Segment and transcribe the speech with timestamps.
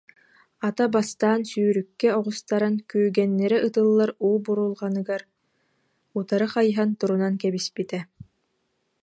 [0.67, 5.21] Ата бастаан сүүрүккэ оҕустаран күүгэннирэ ытыллар уу бурулҕаныгар
[6.19, 7.99] утары хайыһан турунан кэбиспитэ